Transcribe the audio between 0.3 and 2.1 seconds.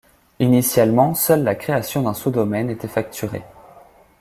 Initialement, seule la création